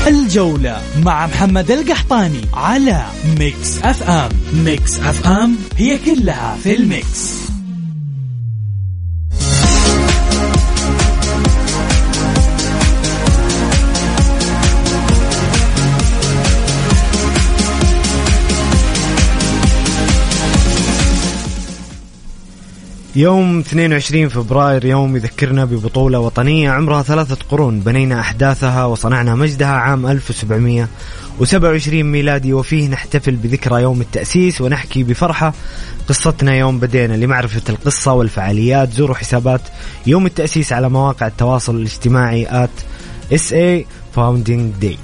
[0.08, 3.06] الجولة مع محمد القحطاني على
[3.40, 4.30] ميكس أف أم.
[4.54, 7.53] ميكس أف أم هي كلها في ال mix.
[23.16, 30.08] يوم 22 فبراير يوم يذكرنا ببطولة وطنية عمرها ثلاثة قرون بنينا أحداثها وصنعنا مجدها عام
[30.08, 35.54] 1727 ميلادي وفيه نحتفل بذكرى يوم التأسيس ونحكي بفرحة
[36.10, 38.94] قصتنا يوم بدينا لمعرفة القصة والفعاليات.
[38.94, 39.62] زوروا حسابات
[40.08, 42.84] يوم التأسيس على مواقع التواصل الاجتماعي at
[43.34, 44.98] SA Founding Day.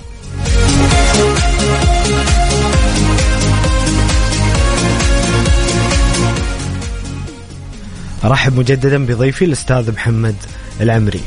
[8.24, 10.36] ارحب مجددا بضيفي الأستاذ محمد
[10.82, 11.22] العمري.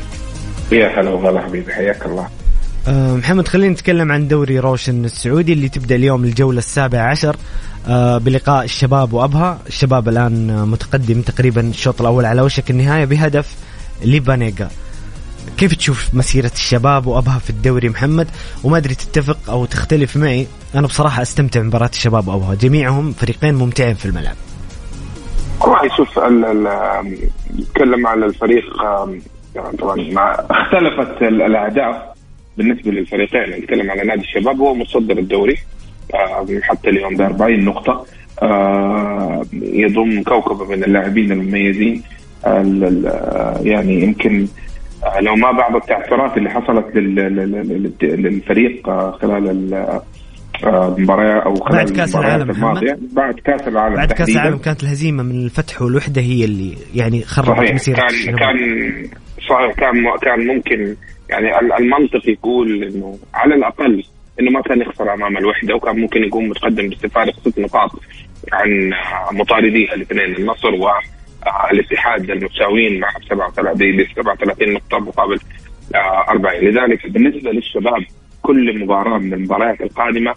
[0.73, 2.29] يا هلا وغلا حبيبي حياك الله.
[2.89, 7.37] أه محمد خلينا نتكلم عن دوري روشن السعودي اللي تبدأ اليوم الجولة السابعة عشر.
[7.87, 9.59] أه بلقاء الشباب وأبها.
[9.67, 13.55] الشباب الآن متقدم تقريبا الشوط الأول على وشك النهاية بهدف
[14.05, 14.69] لبانيجا
[15.57, 18.29] كيف تشوف مسيرة الشباب وأبها في الدوري محمد؟
[18.65, 20.47] وما أدري تتفق أو تختلف معي.
[20.75, 22.55] أنا بصراحة أستمتع بمباراة الشباب وأبها.
[22.55, 24.37] جميعهم فريقين ممتعين في الملعب.
[25.61, 26.19] والله شوف
[27.59, 28.65] نتكلم على الفريق
[29.79, 31.97] طبعا مع اختلفت الأهداف
[32.57, 35.57] بالنسبة للفريقين نتكلم على نادي الشباب هو متصدر الدوري
[36.63, 38.07] حتى اليوم ب 40 نقطة
[39.53, 42.03] يضم كوكبه من اللاعبين المميزين
[43.63, 44.47] يعني يمكن
[45.21, 46.87] لو ما بعض التعثرات اللي حصلت
[48.03, 49.71] للفريق خلال
[50.99, 52.99] مباراة أو خلال بعد كأس العالم الماضية.
[53.13, 57.73] بعد كأس العالم بعد كأس العالم كانت الهزيمة من الفتح والوحدة هي اللي يعني خربت
[57.73, 58.37] مسيرة كان.
[58.37, 58.57] كان
[59.49, 59.75] صحيح.
[59.75, 60.97] كان كان ممكن
[61.31, 64.05] يعني المنطق يقول إنه على الأقل
[64.41, 67.91] إنه ما كان يخسر أمام الوحدة وكان ممكن يكون متقدم باستفادة ست نقاط
[68.53, 68.93] عن
[69.33, 75.39] مطارديه الاثنين النصر والاتحاد المتساويين مع 37 ب 37 نقطة مقابل
[76.29, 78.05] 40 لذلك بالنسبة للشباب
[78.43, 80.35] كل مباراة من المباريات القادمة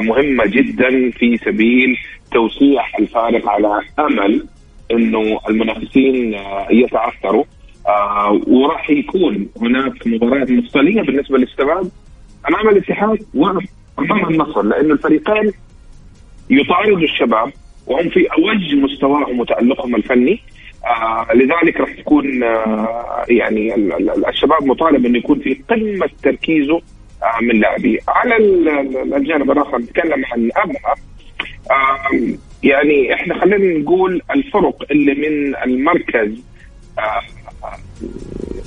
[0.00, 1.98] مهمة جدا في سبيل
[2.32, 4.46] توسيع الفارق على أمل
[4.90, 6.36] إنه المنافسين
[6.70, 7.44] يتعثروا.
[8.46, 11.90] وراح يكون هناك مباريات مفصلية بالنسبة للشباب.
[12.48, 15.52] امام الاتحاد وامام النصر لأنه الفريقين
[16.50, 17.52] يطاردوا الشباب
[17.86, 20.40] وهم في أوج مستواهم وتألقهم الفني.
[20.84, 23.74] آه لذلك راح تكون آه يعني
[24.28, 26.80] الشباب مطالب إنه يكون في قمة تركيزه
[27.42, 28.36] من لاعبيه على
[29.16, 30.94] الجانب الآخر نتكلم عن ابها
[32.62, 36.42] يعني إحنا خلينا نقول الفرق اللي من المركز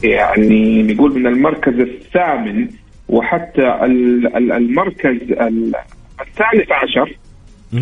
[0.03, 2.67] يعني نقول من المركز الثامن
[3.10, 3.77] وحتى
[4.36, 5.17] المركز
[6.21, 7.17] الثالث عشر.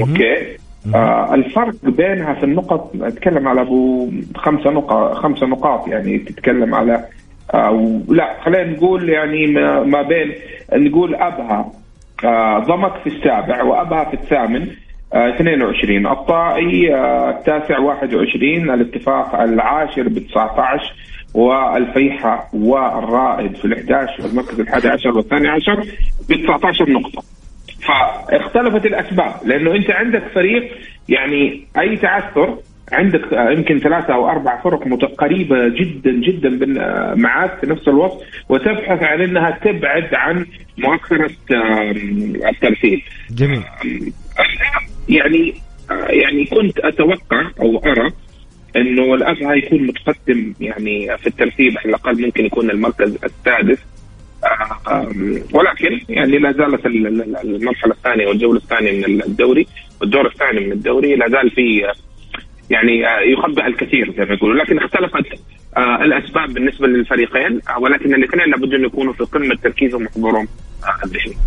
[0.01, 0.57] أوكي؟
[0.95, 7.05] آه الفرق بينها في النقط أتكلم على أبو خمسة نقاط خمسة نقاط يعني تتكلم على
[7.53, 10.33] آه لا خلينا نقول يعني ما, بين
[10.73, 11.71] نقول أبها
[12.25, 14.67] آه ضمك في السابع وأبها في الثامن
[15.13, 20.93] آه 22 الطائي آه التاسع 21 الاتفاق العاشر ب 19
[21.33, 25.81] والفيحة والرائد في ال 11 والمركز الحادي عشر والثاني عشر
[26.29, 27.23] ب 19 نقطة.
[27.87, 30.71] فاختلفت الأسباب لأنه أنت عندك فريق
[31.09, 32.57] يعني أي تعثر
[32.91, 36.49] عندك يمكن ثلاثة أو أربع فرق قريبة جدا جدا
[37.15, 40.45] معاك في نفس الوقت وتبحث عن أنها تبعد عن
[40.77, 41.31] مؤخرة
[42.49, 43.63] الترتيب جميل.
[45.09, 45.53] يعني
[46.09, 48.11] يعني كنت أتوقع أو أرى
[48.75, 53.79] إنه الابها يكون متقدم يعني في الترتيب على الأقل ممكن يكون المركز السادس.
[55.53, 59.67] ولكن يعني لا زالت المرحلة الثانية والجولة الثانية من الدوري
[60.01, 61.91] والدور الثاني من الدوري لا زال في
[62.69, 62.91] يعني
[63.33, 65.39] يخبئ الكثير زي ما يقولوا لكن اختلفت
[65.77, 70.47] آه، الأسباب بالنسبة للفريقين آه، ولكن الاثنين لابد أن يكونوا في قمة تركيزهم وحضورهم
[70.83, 71.37] آه، الذهني.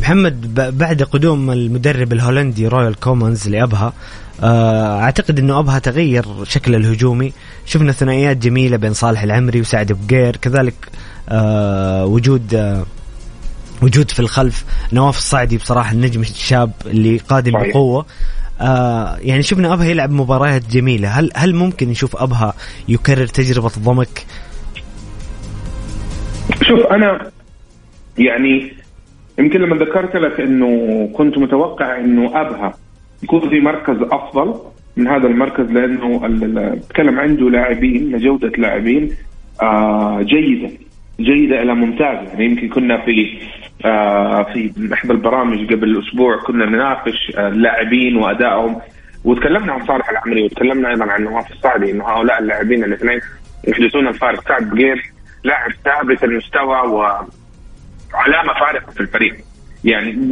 [0.00, 3.92] محمد بعد قدوم المدرب الهولندي رويلاند كومانز لأبها
[5.02, 7.32] أعتقد إنه أبها تغير شكل الهجومي
[7.66, 10.74] شفنا ثنائيات جميلة بين صالح العمري وسعد بقير كذلك
[12.12, 12.54] وجود
[13.82, 17.52] وجود في الخلف نواف الصعدي بصراحة النجم الشاب اللي قادم.
[17.52, 18.06] بقوة
[18.60, 21.08] آه يعني شفنا أبها يلعب مباريات جميلة.
[21.08, 22.54] هل هل ممكن نشوف أبها
[22.88, 24.26] يكرر تجربة ضمك؟
[26.62, 27.30] شوف أنا
[28.18, 28.72] يعني
[29.38, 32.74] يمكن لما ذكرت لك إنه كنت متوقع إنه أبها
[33.22, 34.54] يكون في مركز أفضل
[34.96, 36.20] من هذا المركز لأنه
[36.74, 39.10] بتكلم عنده لاعبين جودة لاعبين
[39.62, 40.70] آه جيدة
[41.20, 43.38] جيدة إلى ممتازه يعني يمكن كنا في
[44.52, 48.80] في احدى البرامج قبل أسبوع كنا نناقش آه، اللاعبين وأدائهم
[49.24, 53.20] وتكلمنا عن صالح العمري وتكلمنا أيضا عن نواف الصعدي إنه هؤلاء اللاعبين الاثنين
[53.68, 55.12] يحدثون الفارق سعد بقير
[55.44, 59.36] لاعب ثابت المستوى وعلامة فارقة في الفريق.
[59.84, 60.28] يعني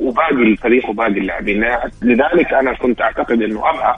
[0.00, 1.64] وباقي الفريق وباقي اللاعبين.
[2.02, 3.96] لذلك أنا كنت أعتقد إنه ابها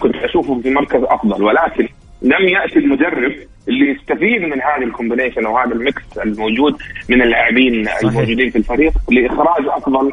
[0.00, 1.88] كنت اشوفه في مركز أفضل ولكن
[2.22, 3.32] لم يأتي المدرب
[3.68, 6.76] اللي يستفيد من هذه ال combination أو هذا ال mix الموجود
[7.08, 10.12] من اللاعبين الموجودين في الفريق لإخراج أفضل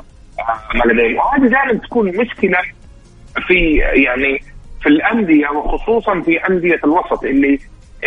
[0.75, 1.17] ما لديهم.
[1.17, 2.57] وهذه دائما تكون مشكلة
[3.47, 4.41] في يعني
[4.81, 7.59] في الأندية وخصوصا في أندية الوسط اللي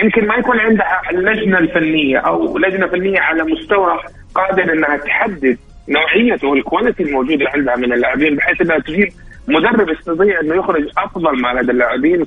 [0.02, 3.98] يمكن ما يكون عندها اللجنة الفنية أو لجنة فنية على مستوى
[4.34, 5.58] قادر إنها تحدد
[5.88, 9.08] نوعيه وال quality الموجوده عندها من اللاعبين بحيث إنها تجيب
[9.48, 12.26] مدرب يستطيع إنه يخرج أفضل ما لدى اللاعبين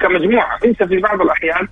[0.00, 0.58] كمجموعة.
[0.64, 1.68] إنت في بعض الأحيان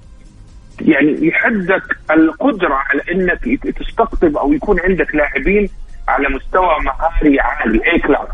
[0.81, 3.45] يعني يحدك القدرة على إنك
[3.77, 5.69] تستقطب أو يكون عندك لاعبين
[6.09, 8.29] على مستوى مهاري عالي A class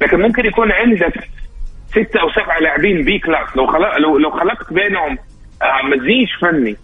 [0.00, 1.28] لكن ممكن يكون عندك
[1.90, 5.18] ستة أو سبعة لاعبين B class لو خلق لو لو خلقت بينهم
[5.62, 6.76] آه، مزيج فني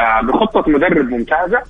[0.00, 1.62] آه، بخطة مدرب ممتازة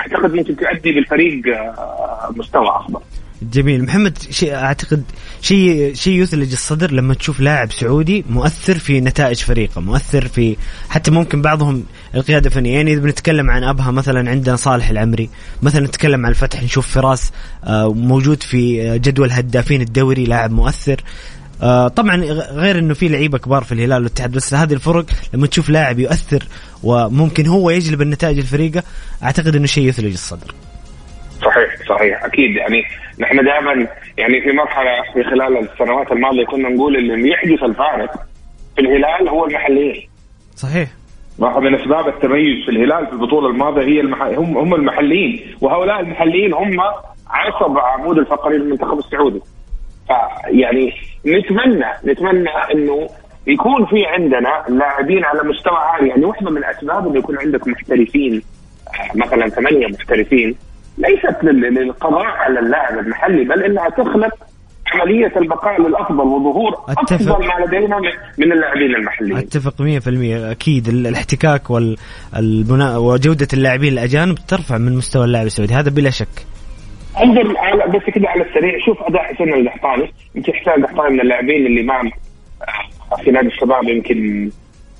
[0.00, 3.00] أعتقد ممكن تؤدي بالفريق آه، مستوى أفضل.
[3.42, 3.84] جميل.
[3.84, 5.02] محمد شيء أعتقد
[5.42, 10.56] شيء شيء يثلج الصدر لما تشوف لاعب سعودي مؤثر في نتائج فريقه مؤثر في
[10.88, 12.74] حتى ممكن بعضهم القيادة الفنية.
[12.74, 15.30] يعني إذا بنتكلم عن أبها مثلا عندنا صالح العمري
[15.62, 17.32] مثلا نتكلم عن الفتح نشوف فراس
[17.64, 21.02] آه، موجود في جدول هدافين الدوري لاعب مؤثر.
[21.62, 22.16] آه، طبعا
[22.50, 26.46] غير إنه في لعيبة كبار في الهلال والاتحاد بس هذه الفرق لما تشوف لاعب يؤثر
[26.82, 28.82] وممكن هو يجلب النتائج الفريقة
[29.22, 30.54] أعتقد إنه شيء يثلج الصدر.
[31.44, 32.24] صحيح صحيح.
[32.24, 32.56] أكيد.
[32.56, 32.82] يعني
[33.20, 38.12] نحن دائما يعني في مرحلة في خلال السنوات الماضية كنا نقول اللي يحدث الفارق
[38.76, 40.08] في الهلال هو المحليين.
[40.56, 40.88] صحيح.
[41.38, 44.22] واحد من أسباب التميز في الهلال في البطولة الماضية هي المح...
[44.22, 45.54] هم هم المحليين.
[45.60, 46.80] وهؤلاء المحليين هم
[47.30, 49.40] عصب عمود الفقري للمنتخب السعودي.
[50.06, 50.92] فيعني
[51.26, 53.08] نتمنى نتمنى إنه
[53.46, 56.08] يكون في عندنا لاعبين على مستوى عالي.
[56.08, 58.42] يعني واحدة من الأسباب إنه يكون عندك محترفين
[59.14, 60.56] مثلا ثمانية محترفين
[60.98, 64.34] ليست للقضاء على اللاعب المحلي بل إنها تخلق
[64.92, 67.14] عملية البقاء للأفضل وظهور أتفق.
[67.14, 68.00] أفضل ما لدينا
[68.38, 69.36] من اللاعبين المحليين.
[69.36, 75.74] أتفق 100% أكيد الاحتكاك والبناء وجودة اللاعبين الأجانب ترفع من مستوى اللاعب السعودي.
[75.74, 76.46] هذا بلا شك.
[77.22, 81.66] انظر على بس كده على السريع شوف أداء حسين القحطاني يمكن حسين القحطاني من اللاعبين
[81.66, 82.10] اللي ما
[83.24, 84.50] في نادي الشباب يمكن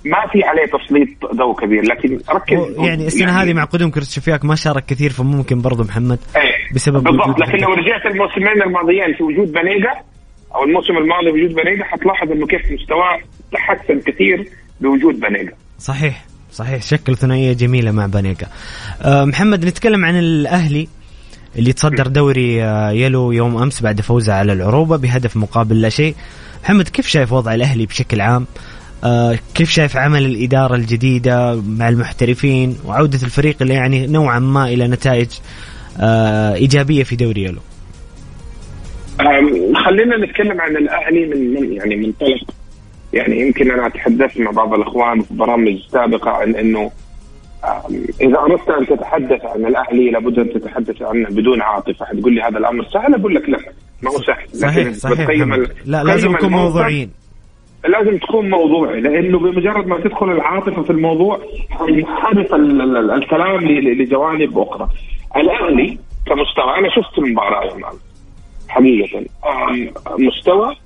[0.04, 2.76] ما في عليه تسليط ضوء كبير لكن ركز.
[2.78, 7.02] يعني السنة يعني هذه مع قدوم كريستوفياك ما شارك كثير فممكن برضه محمد إيه بسبب
[7.02, 7.40] بالضبط.
[7.40, 9.92] لكن لو رجعت الموسمين الماضيين في وجود بنيجا
[10.54, 13.18] أو الموسم الماضي بوجود بنيجا حتلاحظ إنه كيف مستواه
[13.52, 14.48] تحسن كثير
[14.80, 16.82] بوجود بنيجا صحيح صحيح.
[16.82, 18.46] شكل ثنائية جميلة مع بنيجا
[19.02, 20.88] أه محمد نتكلم عن الأهلي
[21.58, 26.14] اللي تصدر دوري آه، يلو يوم أمس بعد فوزه على العروبة بهدف مقابل لا شيء.
[26.64, 28.46] محمد كيف شايف وضع الأهلي بشكل عام؟
[29.04, 34.88] آه كيف شايف عمل الإدارة الجديدة مع المحترفين وعودة الفريق اللي يعني نوعا ما إلى
[34.88, 35.28] نتائج
[36.00, 37.60] آه إيجابية في دوري يلو
[39.86, 42.54] خلينا نتكلم عن الأهلي من, من يعني منطلق
[43.12, 46.90] يعني يمكن أنا تحدثت مع بعض الأخوان في برامج سابقة عن أنه
[48.20, 52.04] إذا أردت أن تتحدث عن الأهلي لابد أن تتحدث عنه بدون عاطفة.
[52.04, 53.58] حتقول لي هذا الأمر سهل أقول لك لا
[54.02, 54.58] ما هو سهل.
[54.58, 55.28] صحيح صحيح
[55.84, 57.10] لا لازم نكون موضوعيين.
[57.84, 64.88] لازم تكون موضوعي لأنه بمجرد ما تدخل العاطفة في الموضوع حينحرف الكلام لجوانب أخرى.
[65.36, 67.90] الأهلي كمستوى أنا شفت المباراة يا
[68.68, 69.24] حقيقة.
[70.18, 70.76] مستوى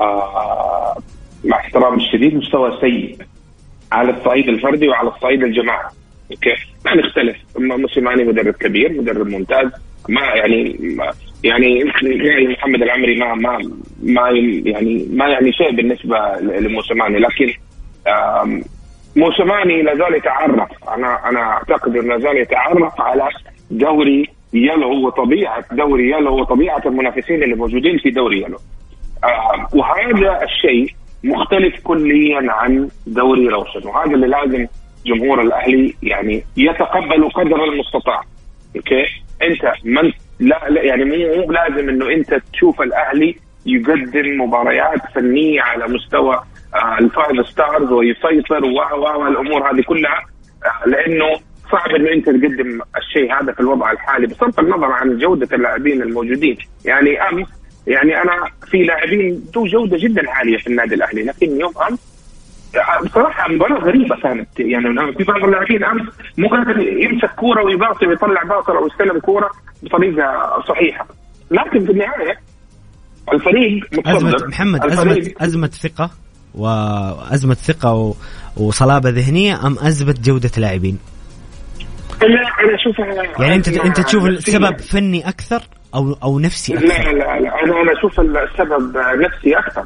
[0.00, 0.96] آه
[1.44, 3.16] مع احترام الشديد مستوى سيء
[3.92, 5.90] على الصعيد الفردي وعلى الصعيد الجماعي.
[6.30, 7.36] أوكي؟ ما نختلف.
[7.58, 9.70] موسيماني مدرب كبير مدرب ممتاز
[10.08, 11.10] ما يعني ما
[11.44, 11.84] يعني
[12.48, 13.70] محمد العمري ما ما
[14.02, 14.30] ما
[14.64, 17.52] يعني ما يعني شيء بالنسبة لموسيماني لكن
[19.16, 20.68] موسيماني لا زال يتعرف.
[20.88, 23.28] أنا أنا أعتقد إنه زال يتعرف على
[23.70, 28.58] دوري يلو وطبيعة دوري يلو وطبيعة المنافسين اللي موجودين في دوري يلو
[29.72, 30.94] وهذا الشيء
[31.24, 34.66] مختلف كليا عن دوري روشن وهذا اللي لازم
[35.06, 38.22] جمهور الأهلي يعني يتقبل قدر المستطاع.
[38.76, 39.06] okay؟
[39.42, 43.36] أنت من لا, لا يعني مو لازم إنه أنت تشوف الأهلي
[43.66, 46.42] يقدم مباريات فنية على مستوى
[46.74, 50.26] آه ال five stars ويسيطر والأمور هذه كلها
[50.66, 51.40] آه لأنه
[51.72, 56.56] صعب إنه أنت تقدم الشيء هذا في الوضع الحالي بصرف النظر عن جودة اللاعبين الموجودين.
[56.84, 57.48] يعني أمس
[57.86, 58.32] يعني أنا
[58.70, 62.10] في لاعبين ذو جودة جدا عالية في النادي الأهلي لكن يوم أمس
[63.04, 64.60] بصراحة مباراة غريبة كانت.
[64.60, 66.08] يعني في بعض اللاعبين أمس
[66.38, 69.50] مو قادر يمسك كورة ويباصي ويطلع باصره أو يستلم كورة
[69.82, 71.06] بطريقة صحيحة.
[71.50, 72.38] لكن في النهاية
[73.32, 76.10] الفريق أزمة محمد أزمة أزمة ثقة
[76.54, 78.14] وأزمة ثقة.
[78.56, 80.98] وصلابة ذهنية أم أزمة جودة لاعبين؟
[82.22, 85.62] لا أنا أشوفها يعني أنت أنت تشوف السبب فني أكثر
[85.94, 89.84] أو أو نفسي أكثر؟ لا لا لا أنا أنا أشوف السبب نفسي أكثر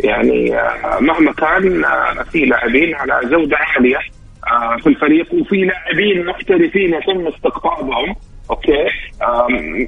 [0.00, 3.98] يعني آه، مهما كان آه، في لاعبين على جودة عالية
[4.46, 8.16] آه، في الفريق وفي لاعبين محترفين يتم استقطابهم
[8.50, 8.72] أوكي.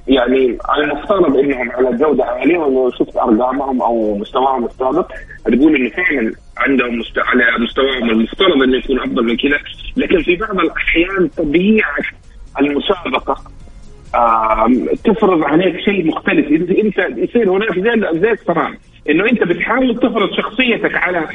[0.08, 5.12] يعني المفترض إنهم على جودة عالية ولو شفت أرقامهم أو مستواهم السابق
[5.44, 7.18] تقول إنه فعلا عندهم مست...
[7.18, 9.58] على مستواهم المفترض إنه يكون أفضل من كذا.
[9.96, 11.96] لكن في بعض الأحيان طبيعة
[12.60, 13.36] المسابقة
[15.04, 16.46] تفرض عليك شيء مختلف.
[16.70, 18.74] إنت يصير هناك زي زي الصراع
[19.10, 21.28] إنه أنت بتحاول تفرض شخصيتك على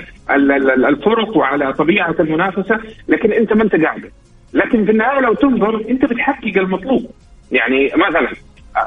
[0.89, 4.11] الفرق وعلى طبيعة المنافسة لكن أنت ما أنت قاعد.
[4.53, 7.11] لكن في النهاية لو تنظر أنت بتحقق المطلوب.
[7.51, 8.27] يعني مثلا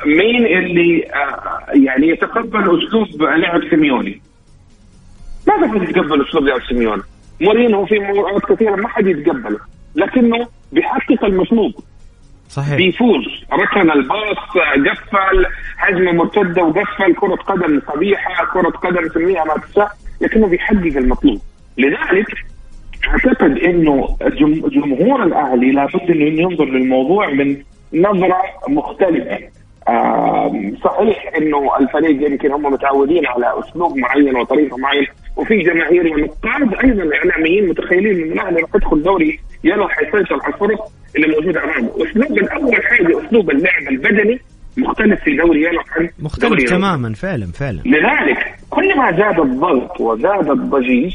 [0.07, 4.23] مين اللي آه، يعني يتقبل أسلوب لعب سيميوني؟
[5.49, 7.03] ما حد يتقبل أسلوب لعب سيميوني.
[7.41, 9.59] مورينو في مباريات كثيرة ما حد يتقبله
[9.95, 11.73] لكنه بيحقق المطلوب.
[12.49, 12.75] صحيح.
[12.75, 13.25] بيفوز.
[13.53, 14.37] ركن الباص
[14.91, 15.47] قفل
[15.79, 19.91] هجمه مرتدة وقفل كرة قدم قبيحة كرة قدم سميها ما تشاء
[20.21, 21.41] لكنه بيحقق المطلوب.
[21.79, 22.27] لذلك
[23.09, 24.17] اعتقد إنه
[24.73, 27.57] جمهور الأهلي لابد إنه ينظر للموضوع من
[27.95, 29.39] نظرة مختلفة.
[30.85, 37.17] صحيح إنه الفريق يمكن هم متعودين على أسلوب معين وطريقة معينة وفي جماهير ونقاد أيضا
[37.17, 40.85] إعلاميين متخيلين إنه الأهلي راح يدخل دوري يلا حيسيطر على الفرق
[41.17, 44.41] اللي موجوده أمامه، أسلوب اول حاجة أسلوب اللعب البدني
[44.77, 47.81] مختلف في دوري يلا عن مختلف دوري تماما فعلا فعلا.
[47.85, 51.15] لذلك كل ما زاد الضغط وزاد الضجيج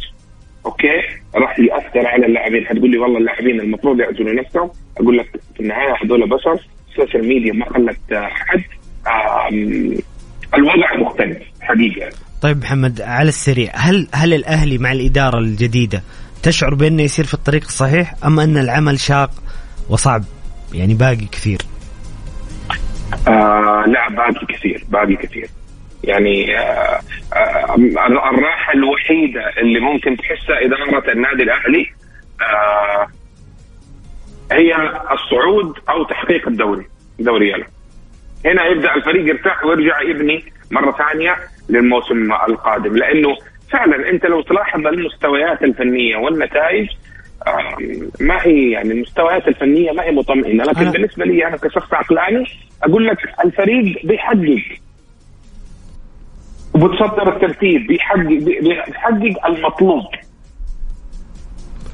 [0.68, 0.98] okay؟
[1.36, 2.66] راح يأثر على اللاعبين.
[2.66, 4.70] حتقول لي والله اللاعبين المفروض يعزلوا نفسهم.
[4.98, 6.58] أقول لك في النهاية هذول بشر
[6.90, 8.64] ال social media ما خلت احد
[10.56, 12.10] الوضع مختلف حقيقة.
[12.42, 16.04] طيب محمد على السريع هل هل الأهلي مع الإدارة الجديدة
[16.44, 19.32] تشعر بأنه يسير في الطريق الصحيح أم أن العمل شاق
[19.90, 20.24] وصعب؟
[20.74, 21.62] يعني باقي كثير؟
[23.28, 25.50] آه لا باقي كثير باقي كثير.
[26.08, 27.00] يعني آه
[27.34, 27.76] آه
[28.30, 31.86] الراحة الوحيدة اللي ممكن تحسها اداره النادي الأهلي
[32.42, 33.08] آه
[34.52, 34.76] هي
[35.12, 36.86] الصعود أو تحقيق الدوري
[37.20, 37.66] دوري يلا.
[38.46, 41.36] هنا يبدأ الفريق يرتاح ويرجع يبني مرة ثانية
[41.70, 43.36] للموسم القادم لأنه
[43.72, 46.88] فعلا أنت لو تلاحظ المستويات الفنية والنتائج
[48.20, 52.46] ما هي يعني المستويات الفنية ما هي مطمئنة لكن بالنسبة لي أنا كشخص عقلاني
[52.84, 54.62] أقول لك الفريق بيحقق.
[56.78, 58.28] وبتصدر الترتيب بيحقق
[58.88, 60.04] بيحقق المطلوب.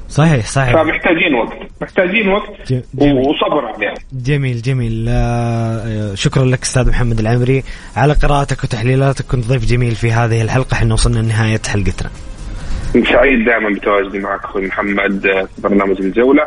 [0.08, 0.72] صحيح صحيح.
[0.72, 1.58] فمحتاجين وقت.
[1.82, 3.14] محتاجين وقت جميل.
[3.14, 5.06] وصبر عليها جميل جميل.
[5.08, 7.62] آه شكرا لك أستاذ محمد العمري.
[7.96, 10.74] على قراءتك وتحليلاتك كنت ضيف جميل في هذه الحلقة.
[10.74, 12.10] إحنا وصلنا لنهاية حلقتنا.
[12.92, 15.20] سعيد دائما بتواجدي معك أخوي محمد
[15.54, 16.42] في برنامج الجولة.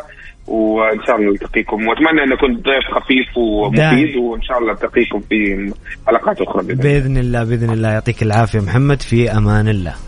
[0.48, 1.88] وإن شاء الله نلتقيكم.
[1.88, 5.72] وأتمنى أن اكون ضيف خفيف ومفيد وإن شاء الله التقيكم في
[6.08, 7.90] حلقات أخرى بإذن, بإذن الله بإذن الله.
[7.90, 10.07] يعطيك العافية محمد في أمان الله.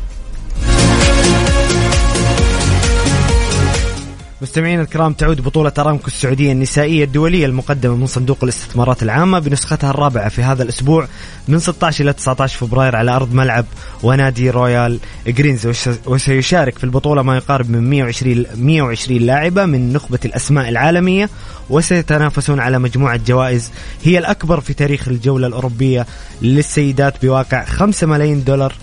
[4.42, 10.30] مستمعينا الكرام تعود بطولة أرامكو السعودية النسائية الدولية المقدمة من صندوق الاستثمارات العامة بنسختها الرابعة
[10.30, 11.08] في هذا الأسبوع
[11.48, 13.66] من 16 إلى 19 فبراير على أرض ملعب
[14.04, 15.68] ونادي رويال جرينز
[16.06, 21.30] وسيشارك في البطولة ما يقارب من 120 120 لاعبة من نخبة الأسماء العالمية
[21.70, 23.72] وسيتنافسون على مجموعة جوائز
[24.04, 26.06] هي الأكبر في تاريخ الجولة الأوروبية
[26.42, 28.74] للسيدات بواقع 5 ملايين دولار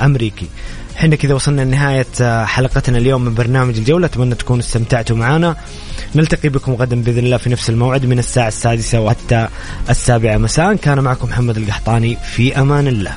[0.00, 0.48] أمريكي.
[0.96, 4.06] إحنا كذا وصلنا لنهاية آه، حلقتنا اليوم من برنامج الجولة.
[4.06, 5.56] أتمنى تكونوا استمتعتوا معنا
[6.14, 9.48] نلتقي بكم غدا بإذن الله في نفس الموعد من الساعة السادسة وحتى
[9.90, 10.74] السابعة مساء.
[10.74, 13.10] كان معكم محمد القحطاني في أمان الله.